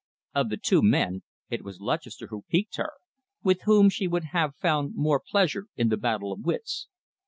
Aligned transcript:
Of 0.33 0.49
the 0.49 0.57
two 0.57 0.81
men 0.81 1.21
it 1.51 1.63
was 1.63 1.79
Lutchester 1.79 2.25
who 2.31 2.41
piqued 2.49 2.77
her, 2.77 2.93
with 3.43 3.61
whom 3.65 3.87
she 3.87 4.07
would 4.07 4.23
have 4.33 4.55
found 4.55 4.95
more 4.95 5.19
pleasure 5.23 5.67
in 5.75 5.89
the 5.89 5.95
battle 5.97 6.31
of 6.33 6.43
wits. 6.43 6.87